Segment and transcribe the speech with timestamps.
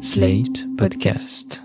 [0.00, 1.60] Slate Podcast.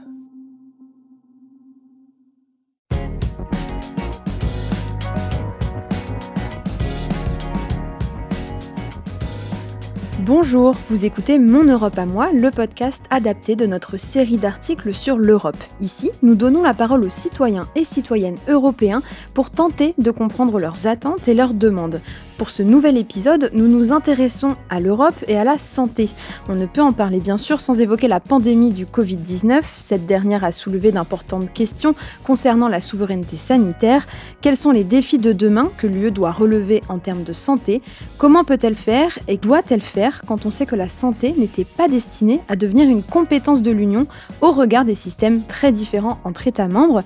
[10.26, 15.18] Bonjour, vous écoutez Mon Europe à moi, le podcast adapté de notre série d'articles sur
[15.18, 15.62] l'Europe.
[15.80, 19.04] Ici, nous donnons la parole aux citoyens et citoyennes européens
[19.36, 22.02] pour tenter de comprendre leurs attentes et leurs demandes.
[22.38, 26.10] Pour ce nouvel épisode, nous nous intéressons à l'Europe et à la santé.
[26.50, 29.62] On ne peut en parler bien sûr sans évoquer la pandémie du Covid-19.
[29.76, 31.94] Cette dernière a soulevé d'importantes questions
[32.24, 34.08] concernant la souveraineté sanitaire.
[34.42, 37.84] Quels sont les défis de demain que l'UE doit relever en termes de santé?
[38.18, 42.42] Comment peut-elle faire et doit-elle faire quand on sait que la santé n'était pas destinée
[42.50, 44.08] à devenir une compétence de l'Union
[44.42, 47.04] au regard des systèmes très différents entre États membres?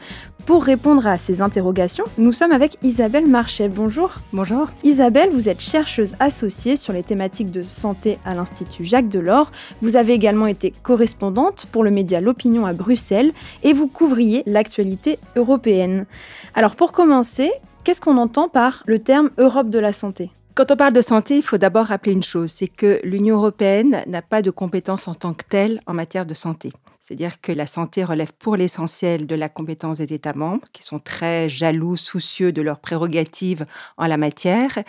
[0.47, 3.67] Pour répondre à ces interrogations, nous sommes avec Isabelle Marchais.
[3.67, 4.13] Bonjour.
[4.31, 4.67] Bonjour.
[4.85, 9.51] Isabelle, vous êtes chercheuse associée sur les thématiques de santé à l'Institut Jacques Delors.
[9.81, 13.31] Vous avez également été correspondante pour le média L'Opinion à Bruxelles
[13.63, 16.05] et vous couvriez l'actualité européenne.
[16.53, 17.51] Alors pour commencer,
[17.83, 21.37] qu'est-ce qu'on entend par le terme Europe de la santé quand on parle de santé,
[21.37, 25.13] il faut d'abord rappeler une chose, c'est que l'Union européenne n'a pas de compétences en
[25.13, 26.73] tant que telle en matière de santé.
[27.07, 30.99] C'est-à-dire que la santé relève pour l'essentiel de la compétence des États membres, qui sont
[30.99, 34.79] très jaloux, soucieux de leurs prérogatives en la matière.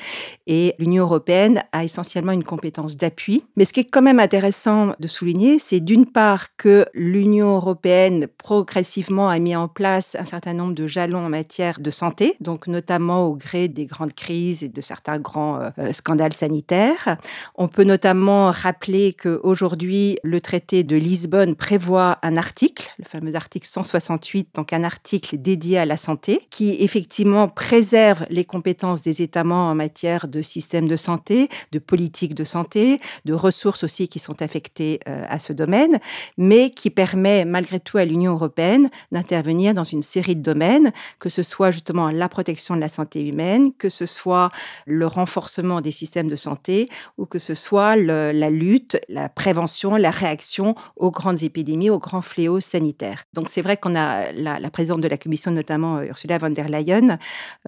[0.49, 3.45] Et l'Union européenne a essentiellement une compétence d'appui.
[3.57, 8.27] Mais ce qui est quand même intéressant de souligner, c'est d'une part que l'Union européenne
[8.37, 12.67] progressivement a mis en place un certain nombre de jalons en matière de santé, donc
[12.67, 17.17] notamment au gré des grandes crises et de certains grands euh, scandales sanitaires.
[17.55, 23.67] On peut notamment rappeler qu'aujourd'hui, le traité de Lisbonne prévoit un article, le fameux article
[23.67, 29.45] 168, donc un article dédié à la santé, qui effectivement préserve les compétences des États
[29.45, 34.19] membres en matière de système de santé, de politique de santé, de ressources aussi qui
[34.19, 35.98] sont affectées euh, à ce domaine,
[36.37, 41.28] mais qui permet malgré tout à l'Union européenne d'intervenir dans une série de domaines, que
[41.28, 44.50] ce soit justement la protection de la santé humaine, que ce soit
[44.87, 50.10] le renforcement des systèmes de santé ou que ce soit la lutte, la prévention, la
[50.10, 53.25] réaction aux grandes épidémies, grands fléaux sanitaires.
[53.34, 56.69] Donc c'est vrai qu'on a la, présidente de la commission, notamment euh, Ursula von der
[56.69, 57.19] Leyen,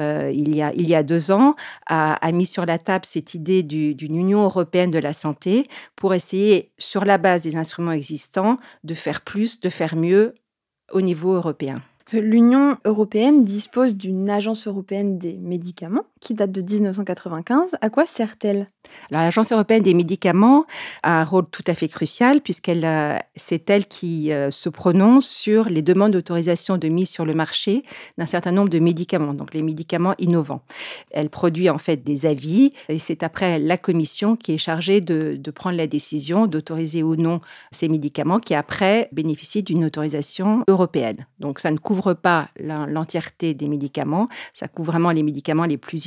[0.00, 1.54] euh, il, y a, deux ans,
[1.86, 6.70] a mis sur la table cette idée d'une Union européenne de la santé pour essayer,
[6.78, 10.34] sur la base des instruments existants, de faire plus, de faire mieux
[10.92, 11.76] au niveau européen.
[12.12, 17.76] L'Union européenne dispose d'une agence européenne des médicaments qui date de 1995.
[17.80, 18.68] À quoi sert-elle?
[19.10, 20.66] L'agence européenne des médicaments
[21.02, 25.26] a un rôle tout à fait crucial puisqu'elle euh, c'est elle qui euh, se prononce
[25.26, 27.82] sur les demandes d'autorisation de mise sur le marché
[28.18, 30.62] d'un certain nombre de médicaments, donc les médicaments innovants.
[31.10, 35.36] Elle produit en fait des avis et c'est après la commission qui est chargée de,
[35.36, 41.26] de prendre la décision d'autoriser ou non ces médicaments qui après bénéficient d'une autorisation européenne.
[41.38, 46.06] Donc ça ne couvre pas l'entièreté des médicaments, ça couvre vraiment les médicaments les plus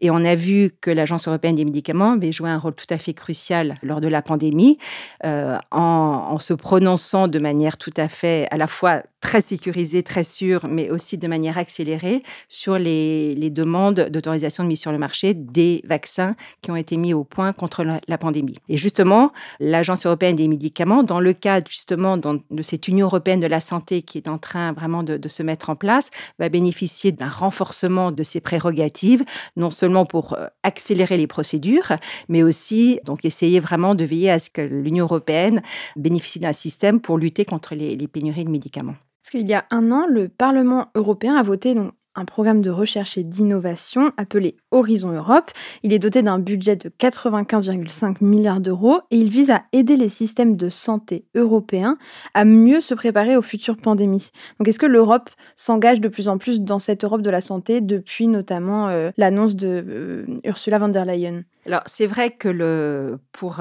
[0.00, 2.98] Et on a vu que l'Agence européenne des médicaments avait joué un rôle tout à
[2.98, 4.78] fait crucial lors de la pandémie
[5.24, 10.24] euh, en, se prononçant de manière tout à fait à la fois très sécurisée, très
[10.24, 15.32] sûre, mais aussi de manière accélérée sur les, demandes d'autorisation de mise sur le marché
[15.32, 18.56] des vaccins qui ont été mis au point contre la, pandémie.
[18.68, 23.46] Et justement, l'Agence européenne des médicaments, dans le cadre justement de cette Union européenne de
[23.46, 27.28] la santé qui est en train vraiment de se mettre en place, va bénéficier d'un
[27.28, 29.24] renforcement de ses prérogatives,
[29.56, 31.92] non seulement pour euh, accélérer les procédures,
[32.28, 35.62] mais aussi donc essayer vraiment de veiller à ce que l'Union européenne
[35.96, 38.96] bénéficie d'un système pour lutter contre les, pénuries de médicaments.
[39.22, 42.70] Parce qu'il y a un an, le Parlement européen a voté donc, un programme de
[42.70, 45.50] recherche et d'innovation appelé Horizon Europe.
[45.82, 50.08] Il est doté d'un budget de 95,5 milliards d'euros et il vise à aider les
[50.08, 51.98] systèmes de santé européens
[52.34, 54.30] à mieux se préparer aux futures pandémies.
[54.58, 57.80] Donc est-ce que l'Europe s'engage de plus en plus dans cette Europe de la santé
[57.80, 61.44] depuis notamment euh, l'annonce de euh, Ursula von der Leyen?
[61.66, 63.54] Alors, c'est vrai que euh, pour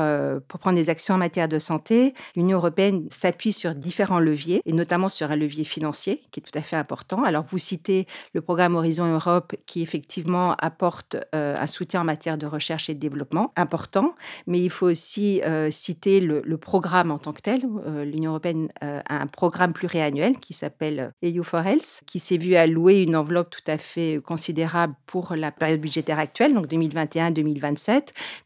[0.60, 5.10] prendre des actions en matière de santé, l'Union européenne s'appuie sur différents leviers, et notamment
[5.10, 7.24] sur un levier financier qui est tout à fait important.
[7.24, 12.38] Alors, vous citez le programme Horizon Europe qui effectivement apporte euh, un soutien en matière
[12.38, 14.16] de recherche et de développement important,
[14.48, 17.62] mais il faut aussi euh, citer le, programme en tant que tel.
[18.06, 23.02] L'Union européenne a un programme pluriannuel qui s'appelle EU for Health, qui s'est vu allouer
[23.02, 27.93] une enveloppe tout à fait considérable pour la période budgétaire actuelle, donc 2021-2027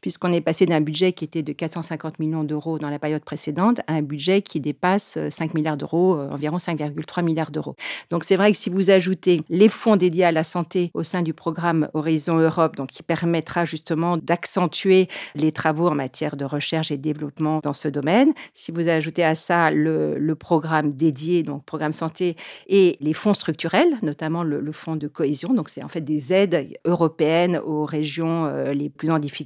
[0.02, 3.80] puisqu'on est passé d'un budget qui était de 450 millions d'euros dans la période précédente
[3.88, 7.76] à un budget qui dépasse 5 milliards d'euros, environ 5,3 milliards d'euros.
[8.10, 11.22] Donc c'est vrai que si vous ajoutez les fonds dédiés à la santé au sein
[11.22, 16.92] du programme Horizon Europe, donc qui permettra justement d'accentuer les travaux en matière de recherche
[16.92, 21.64] et développement dans ce domaine, si vous ajoutez à ça le, le programme dédié, donc
[21.66, 22.36] programme santé,
[22.68, 26.34] et les fonds structurels, notamment le, le fonds de cohésion, donc c'est en fait des
[26.34, 29.37] aides européennes aux régions euh, les plus en difficulté,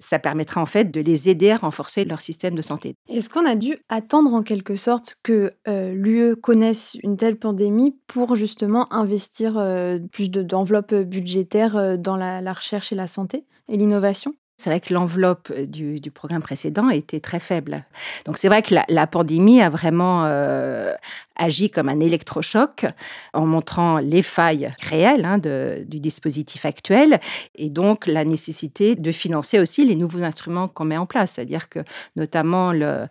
[0.00, 2.94] ça permettra en fait de les aider à renforcer leur système de santé.
[3.08, 7.96] Est-ce qu'on a dû attendre en quelque sorte que euh, l'UE connaisse une telle pandémie
[8.06, 13.76] pour justement investir euh, plus d'enveloppes budgétaires dans la, la recherche et la santé et
[13.76, 14.34] l'innovation?
[14.60, 17.86] C'est vrai que l'enveloppe du, du, programme précédent était très faible.
[18.26, 20.92] Donc c'est vrai que la, la pandémie a vraiment euh,
[21.40, 22.86] agit comme un électrochoc
[23.32, 27.18] en montrant les failles réelles hein, du dispositif actuel
[27.56, 31.32] et donc la nécessité de financer aussi les nouveaux instruments qu'on met en place.
[31.34, 31.80] C'est-à-dire que
[32.14, 33.08] notamment la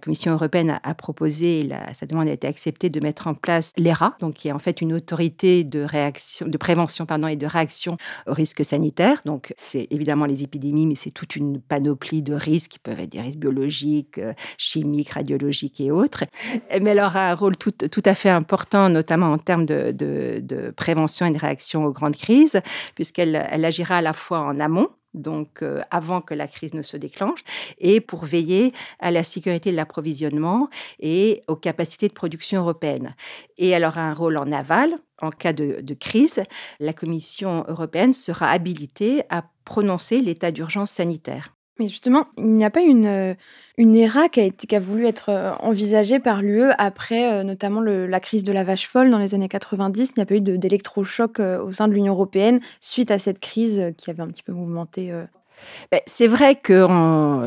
[0.00, 3.72] Commission européenne a, a proposé, la, sa demande a été acceptée de mettre en place
[3.76, 7.46] l'ERA, donc qui est en fait une autorité de, réaction, de prévention pardon, et de
[7.46, 9.20] réaction aux risques sanitaires.
[9.24, 13.10] Donc c'est évidemment les épidémies, mais c'est toute une panoplie de risques qui peuvent être
[13.10, 16.24] des risques biologiques, euh, chimiques, radiologiques et autres.
[16.80, 20.70] Mais elle aura un rôle tout, tout à fait important, notamment en termes de, de,
[20.76, 22.60] prévention et de réaction aux grandes crises,
[22.94, 26.82] puisqu'elle elle agira à la fois en amont, donc euh, avant que la crise ne
[26.82, 27.40] se déclenche,
[27.78, 30.68] et pour veiller à la sécurité de l'approvisionnement
[31.00, 33.14] et aux capacités de production européennes.
[33.56, 34.96] Et elle aura un rôle en aval.
[35.22, 36.42] En cas de crise,
[36.80, 41.54] la Commission européenne sera habilitée à prononcer l'état d'urgence sanitaire.
[41.78, 43.34] Mais justement, il n'y a pas une, euh,
[43.78, 47.42] une ERA qui a, été, qui a voulu être euh, envisagée par l'UE après euh,
[47.42, 50.10] notamment le, la crise de la vache folle dans les années 90.
[50.10, 53.92] Il n'y a pas eu d'électrochoc au sein de l'Union européenne suite à cette crise
[53.96, 55.12] qui avait un petit peu mouvementé
[56.06, 56.86] c'est vrai que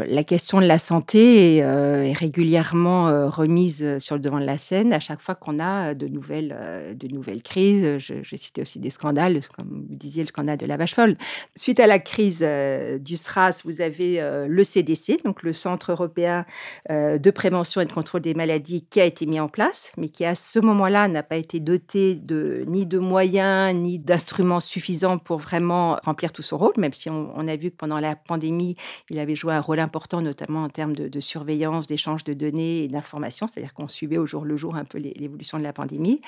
[0.07, 4.45] la question de la santé est, euh, est régulièrement euh, remise sur le devant de
[4.45, 7.97] la scène à chaque fois qu'on a de nouvelles, euh, de nouvelles crises.
[7.97, 11.17] Je citais aussi des scandales, comme vous disiez, le scandale de la vache folle.
[11.55, 15.91] Suite à la crise euh, du SRAS, vous avez euh, le CDC, donc le Centre
[15.91, 16.45] européen
[16.89, 20.09] euh, de prévention et de contrôle des maladies, qui a été mis en place, mais
[20.09, 25.17] qui à ce moment-là n'a pas été doté de, ni de moyens ni d'instruments suffisants
[25.17, 28.75] pour vraiment remplir tout son rôle, même si on a vu que pendant la pandémie,
[29.09, 32.87] il avait joué un rôle important, notamment en termes de, surveillance, d'échange de données et
[32.87, 36.21] d'informations, c'est-à-dire qu'on suivait au jour le jour un peu l'évolution de la pandémie.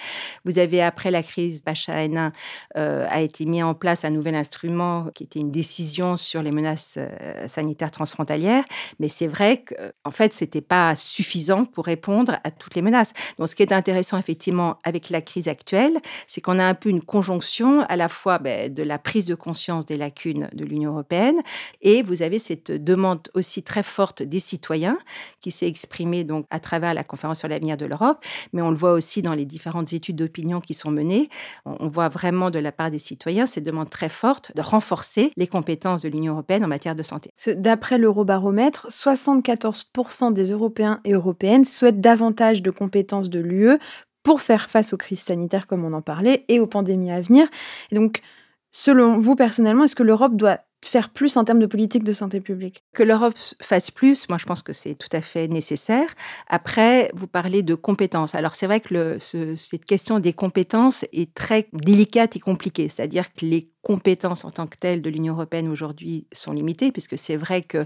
[0.45, 2.31] Vous avez, après la crise H1N1,
[2.77, 6.51] euh, a été mis en place un nouvel instrument qui était une décision sur les
[6.51, 8.63] menaces euh, sanitaires transfrontalières,
[8.99, 12.81] mais c'est vrai qu'en en fait, ce n'était pas suffisant pour répondre à toutes les
[12.81, 13.13] menaces.
[13.37, 16.89] Donc, ce qui est intéressant, effectivement, avec la crise actuelle, c'est qu'on a un peu
[16.89, 20.91] une conjonction à la fois ben, de la prise de conscience des lacunes de l'Union
[20.91, 21.41] européenne,
[21.81, 24.97] et vous avez cette demande aussi très forte des citoyens
[25.41, 28.23] qui s'est exprimée donc à travers la conférence sur l'avenir de l'Europe,
[28.53, 31.29] mais on le voit aussi dans les différentes études d'opinion qui sont menées.
[31.65, 35.47] On voit vraiment de la part des citoyens ces demandes très fortes de renforcer les
[35.47, 37.31] compétences de l'Union européenne en matière de santé.
[37.55, 43.77] D'après l'Eurobaromètre, 74% des Européens et Européennes souhaitent davantage de compétences de l'UE
[44.23, 47.47] pour faire face aux crises sanitaires comme on en parlait et aux pandémies à venir.
[47.91, 48.21] Donc,
[48.71, 52.39] selon vous personnellement, est-ce que l'Europe doit faire plus en termes de politique de santé
[52.39, 52.85] publique?
[52.93, 56.07] Que l'Europe fasse plus, moi je pense que c'est tout à fait nécessaire.
[56.47, 58.33] Après, vous parlez de compétences.
[58.33, 62.87] Alors c'est vrai que cette question des compétences est très délicate et compliquée.
[62.87, 67.17] C'est-à-dire que les compétences en tant que telles de l'Union européenne aujourd'hui sont limitées, puisque
[67.17, 67.85] c'est vrai que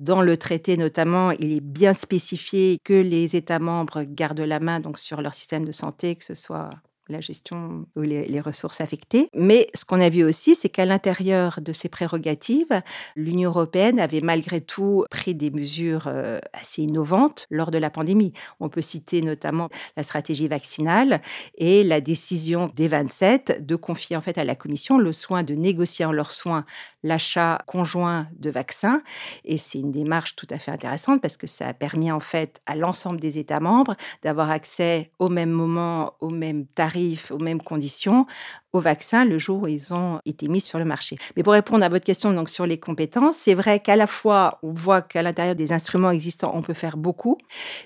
[0.00, 4.80] dans le traité notamment, il est bien spécifié que les États membres gardent la main
[4.80, 6.70] donc sur leur système de santé, que ce soit
[7.08, 9.28] la gestion ou les, ressources affectées.
[9.34, 12.82] Mais ce qu'on a vu aussi, c'est qu'à l'intérieur de ces prérogatives,
[13.14, 18.32] l'Union européenne avait malgré tout pris des mesures euh, assez innovantes lors de la pandémie.
[18.58, 21.20] On peut citer notamment la stratégie vaccinale
[21.56, 25.54] et la décision des 27 de confier en fait à la Commission le soin de
[25.54, 26.64] négocier en leurs soins
[27.02, 29.02] l'achat conjoint de vaccins.
[29.44, 32.60] Et c'est une démarche tout à fait intéressante parce que ça a permis en fait
[32.66, 36.91] à l'ensemble des États membres d'avoir accès au même moment, au même tarif,
[37.30, 38.26] aux mêmes conditions
[38.72, 41.16] au vaccin le jour où ils ont été mis sur le marché.
[41.36, 44.58] Mais pour répondre à votre question donc sur les compétences, c'est vrai qu'à la fois
[44.62, 47.36] on voit qu'à l'intérieur des instruments existants, on peut faire beaucoup.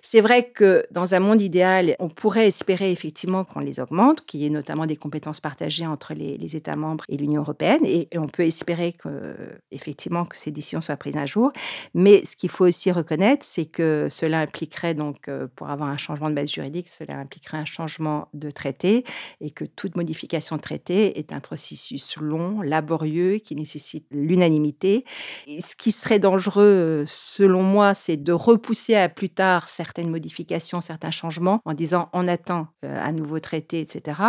[0.02, 4.40] C'est vrai que dans un monde idéal, on pourrait espérer effectivement qu'on les augmente, qu'il
[4.40, 8.18] y ait notamment des compétences partagées entre les, États membres et l'Union européenne, et, et
[8.18, 9.34] on peut espérer que
[9.72, 11.50] effectivement que ces décisions soient prises un jour.
[11.92, 16.30] Mais ce qu'il faut aussi reconnaître, c'est que cela impliquerait donc pour avoir un changement
[16.30, 18.95] de base juridique, cela impliquerait un changement de traité
[19.40, 25.04] et que toute modification de traité est un processus long, laborieux, qui nécessite l'unanimité.
[25.46, 31.10] Ce qui serait dangereux, selon moi, c'est de repousser à plus tard certaines modifications, certains
[31.10, 34.20] changements, en disant on attend euh, un nouveau traité, etc.,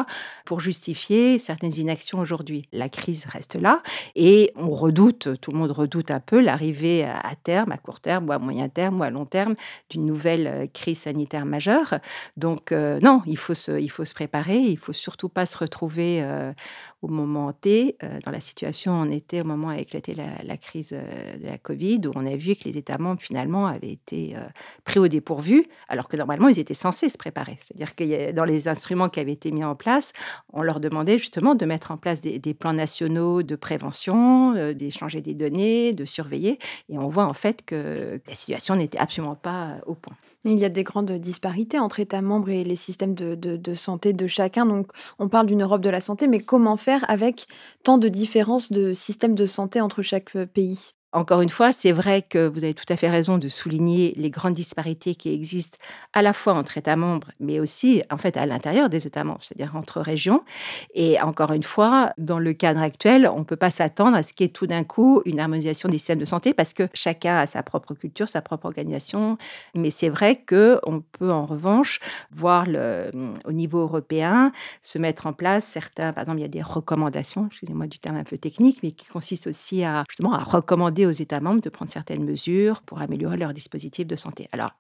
[0.46, 2.64] pour justifier certaines inactions aujourd'hui.
[2.72, 3.82] La crise reste là
[4.16, 8.28] et on redoute, tout le monde redoute un peu l'arrivée à terme, à court terme
[8.28, 9.56] ou à moyen terme ou à long terme
[9.90, 11.96] d'une nouvelle euh, crise sanitaire majeure.
[12.36, 15.58] Donc euh, non, il faut, se, il faut se préparer, il faut surtout pas se
[15.58, 16.22] retrouver
[17.02, 20.58] au moment T, euh, dans la situation on était au moment où a éclaté la,
[20.58, 23.92] crise euh, de la Covid, où on a vu que les États membres, finalement, avaient
[23.92, 24.40] été euh,
[24.84, 27.58] pris au dépourvu, alors que normalement, ils étaient censés se préparer.
[27.60, 30.14] C'est-à-dire que dans les instruments qui avaient été mis en place,
[30.54, 35.36] on leur demandait justement de mettre en place des, plans nationaux de prévention, d'échanger des
[35.36, 36.58] données, de surveiller.
[36.90, 40.16] Et on voit en fait que la situation n'était absolument pas au point.
[40.46, 44.14] Il y a des grandes disparités entre États membres et les systèmes de, de santé
[44.14, 44.66] de chacun.
[44.66, 44.88] Donc,
[45.20, 47.48] on parle d'une Europe de la santé, mais comment faire avec
[47.84, 52.22] tant de différences de systèmes de santé entre chaque pays encore une fois, c'est vrai
[52.22, 55.78] que vous avez tout à fait raison de souligner les grandes disparités qui existent
[56.14, 59.42] à la fois entre États membres, mais aussi en fait à l'intérieur des États membres,
[59.42, 60.44] c'est-à-dire entre régions.
[60.94, 64.34] Et encore une fois, dans le cadre actuel, on ne peut pas s'attendre à ce
[64.34, 67.38] qu'il y ait tout d'un coup une harmonisation des systèmes de santé parce que chacun
[67.38, 69.38] a sa propre culture, sa propre organisation.
[69.76, 72.00] Mais c'est vrai que on peut en revanche
[72.32, 72.68] voir
[73.46, 74.52] au niveau européen
[74.84, 78.18] se mettre en place certains, par exemple, il y a des recommandations, excusez-moi du terme
[78.18, 81.70] un peu technique, mais qui consistent aussi à justement à recommander aux États membres de
[81.70, 84.48] prendre certaines mesures pour améliorer leur dispositif de santé.
[84.52, 84.72] Alors,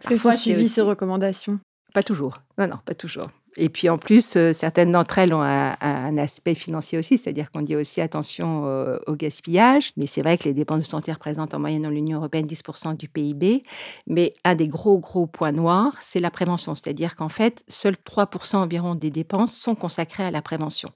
[0.00, 1.60] c'est suivi ces recommandations
[1.94, 2.38] Pas toujours.
[2.58, 3.30] Non, non, pas toujours.
[3.56, 7.62] Et puis en plus, euh, certaines d'entre elles ont un, aspect financier aussi, c'est-à-dire qu'on
[7.62, 8.64] dit aussi attention
[9.06, 9.90] au, gaspillage.
[9.96, 12.96] Mais c'est vrai que les dépenses de santé représentent en moyenne dans l'Union européenne 10%
[12.96, 13.62] du PIB.
[14.06, 16.74] Mais un des gros, gros points noirs, c'est la prévention.
[16.74, 20.90] C'est-à-dire qu'en fait, seuls 3% environ des dépenses sont consacrées à la prévention.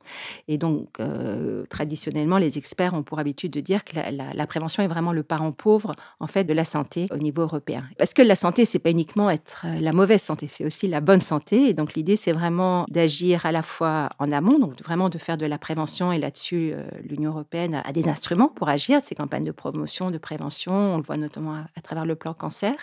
[0.49, 4.89] Et donc, euh, traditionnellement, les experts ont pour habitude de dire que la, prévention est
[4.89, 7.85] vraiment le parent pauvre, en fait, de la santé au niveau européen.
[7.99, 11.21] Parce que la santé, c'est pas uniquement être la mauvaise santé, c'est aussi la bonne
[11.21, 11.69] santé.
[11.69, 12.46] Et donc, l'idée, c'est vraiment
[12.89, 16.13] d'agir à la fois en amont, donc vraiment de faire de la prévention.
[16.13, 20.19] Et là-dessus, euh, l'Union européenne a des instruments pour agir, ces campagnes de promotion, de
[20.19, 20.73] prévention.
[20.73, 22.75] On le voit notamment à, travers le plan cancer.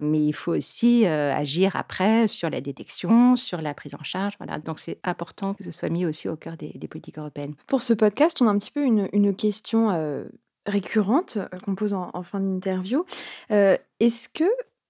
[0.00, 4.34] Mais il faut aussi euh, agir après sur la détection, sur la prise en charge.
[4.38, 4.58] Voilà.
[4.58, 7.54] Donc c'est important que ce soit mis aussi au cœur des, politiques européennes.
[7.66, 10.24] Pour ce podcast, on a un petit peu une, question euh,
[10.66, 13.04] récurrente qu'on pose en, en fin d'interview.
[13.50, 14.44] Est-ce que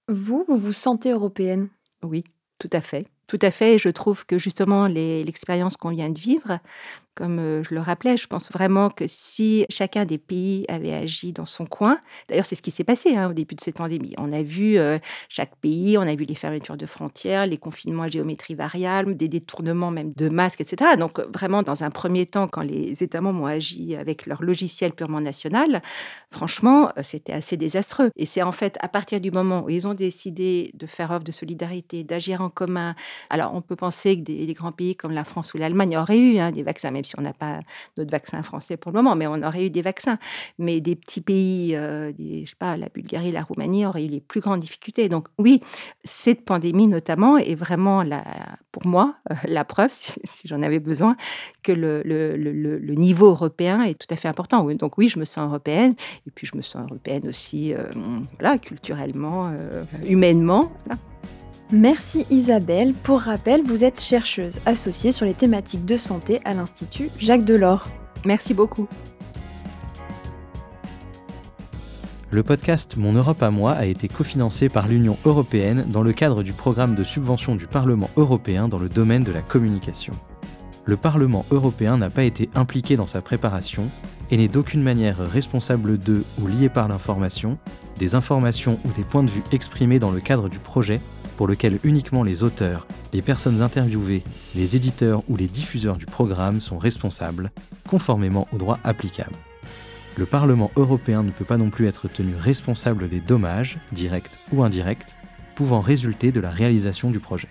[0.07, 1.69] vous, vous vous sentez européenne?
[2.03, 2.23] Oui,
[2.59, 3.07] tout à fait.
[3.27, 3.77] Tout à fait.
[3.77, 6.59] Je trouve que justement l'expérience qu'on vient de vivre,
[7.17, 11.45] comme je le rappelais, je pense vraiment que si chacun des pays avait agi dans
[11.45, 14.13] son coin, d'ailleurs c'est ce qui s'est passé hein, au début de cette pandémie.
[14.19, 14.77] On a vu
[15.29, 19.27] chaque pays, on a vu les fermetures de frontières, les confinements à géométrie variable, des
[19.27, 20.91] détournements même de masques, etc.
[20.97, 24.91] Donc vraiment dans un premier temps, quand les États membres ont agi avec leur logiciel
[24.93, 25.81] purement national,
[26.29, 28.11] franchement c'était assez désastreux.
[28.15, 31.23] Et c'est en fait à partir du moment où ils ont décidé de faire œuvre
[31.23, 32.95] de solidarité, d'agir en commun.
[33.29, 36.39] Alors on peut penser que des, grands pays comme la France ou l'Allemagne auraient eu
[36.39, 37.59] hein, des vaccins, même si on n'a pas
[37.95, 40.17] d'autres vaccins français pour le moment, mais on aurait eu des vaccins.
[40.57, 44.19] Mais des petits pays, euh, je sais pas, la Bulgarie, la Roumanie auraient eu les
[44.21, 45.09] plus grandes difficultés.
[45.09, 45.61] Donc oui,
[46.03, 48.03] cette pandémie notamment est vraiment,
[48.71, 51.15] pour moi, euh, la preuve, si, j'en avais besoin,
[51.63, 54.63] que le, niveau européen est tout à fait important.
[54.73, 55.93] Donc oui, je me sens européenne,
[56.25, 59.51] et puis je me sens européenne aussi, euh, culturellement,
[60.07, 60.71] humainement.
[61.71, 62.93] Merci Isabelle.
[62.93, 67.89] Pour rappel, vous êtes chercheuse associée sur les thématiques de santé à l'Institut Jacques Delors.
[68.25, 68.87] Merci beaucoup.
[72.31, 76.41] Le podcast Mon Europe à moi a été cofinancé par l'Union européenne dans le cadre
[76.41, 80.13] du programme de subvention du Parlement européen dans le domaine de la communication.
[80.85, 83.89] Le Parlement européen n'a pas été impliqué dans sa préparation
[84.31, 87.57] et n'est d'aucune manière responsable de ou lié par l'information,
[87.99, 91.01] des informations ou des points de vue exprimés dans le cadre du projet
[91.37, 94.23] pour lequel uniquement les auteurs, les personnes interviewées,
[94.55, 97.51] les éditeurs ou les diffuseurs du programme sont responsables,
[97.87, 99.37] conformément au droit applicable.
[100.17, 104.63] Le Parlement européen ne peut pas non plus être tenu responsable des dommages, directs ou
[104.63, 105.15] indirects,
[105.55, 107.47] pouvant résulter de la réalisation du projet.